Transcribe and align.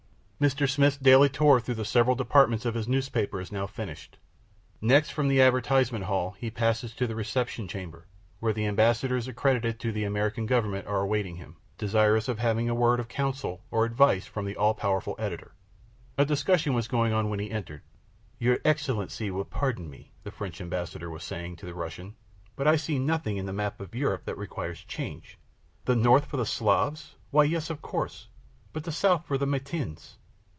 Mr. 0.41 0.67
Smith's 0.67 0.97
daily 0.97 1.29
tour 1.29 1.59
through 1.59 1.75
the 1.75 1.85
several 1.85 2.15
departments 2.15 2.65
of 2.65 2.73
his 2.73 2.87
newspaper 2.87 3.39
is 3.39 3.51
now 3.51 3.67
finished. 3.67 4.17
Next, 4.81 5.11
from 5.11 5.27
the 5.27 5.39
advertisement 5.39 6.05
hall 6.05 6.31
he 6.31 6.49
passes 6.49 6.93
to 6.95 7.05
the 7.05 7.13
reception 7.13 7.67
chamber, 7.67 8.07
where 8.39 8.51
the 8.51 8.65
ambassadors 8.65 9.27
accredited 9.27 9.79
to 9.79 9.91
the 9.91 10.03
American 10.03 10.47
government 10.47 10.87
are 10.87 11.01
awaiting 11.01 11.35
him, 11.35 11.57
desirous 11.77 12.27
of 12.27 12.39
having 12.39 12.67
a 12.67 12.73
word 12.73 12.99
of 12.99 13.07
counsel 13.07 13.61
or 13.69 13.85
advice 13.85 14.25
from 14.25 14.45
the 14.45 14.55
all 14.57 14.73
powerful 14.73 15.15
editor. 15.19 15.53
A 16.17 16.25
discussion 16.25 16.73
was 16.73 16.87
going 16.87 17.13
on 17.13 17.29
when 17.29 17.37
he 17.39 17.51
entered. 17.51 17.83
"Your 18.39 18.57
Excellency 18.65 19.29
will 19.29 19.45
pardon 19.45 19.91
me," 19.91 20.11
the 20.23 20.31
French 20.31 20.59
Ambassador 20.59 21.11
was 21.11 21.23
saying 21.23 21.57
to 21.57 21.67
the 21.67 21.75
Russian, 21.75 22.15
"but 22.55 22.67
I 22.67 22.77
see 22.77 22.97
nothing 22.97 23.37
in 23.37 23.45
the 23.45 23.53
map 23.53 23.79
of 23.79 23.93
Europe 23.93 24.25
that 24.25 24.39
requires 24.39 24.83
change. 24.85 25.37
'The 25.85 25.97
North 25.97 26.25
for 26.25 26.37
the 26.37 26.47
Slavs?' 26.47 27.13
Why, 27.29 27.43
yes, 27.43 27.69
of 27.69 27.83
course; 27.83 28.27
but 28.73 28.83
the 28.85 28.91
South 28.91 29.27
for 29.27 29.37
the 29.37 29.45
Latins. 29.45 30.17